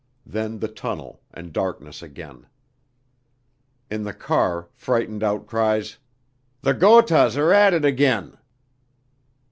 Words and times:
Then 0.25 0.57
the 0.57 0.67
tunnel 0.67 1.21
and 1.31 1.53
darkness 1.53 2.01
again. 2.01 2.47
In 3.91 4.01
the 4.03 4.15
car 4.15 4.67
frightened 4.73 5.21
outcries: 5.21 5.99
"The 6.61 6.73
Gothas 6.73 7.37
are 7.37 7.53
at 7.53 7.75
it 7.75 7.85
again!" 7.85 8.35